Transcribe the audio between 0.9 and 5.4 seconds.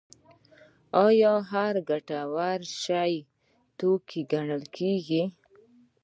آیا هر ګټور شی توکی ګڼل کیږي؟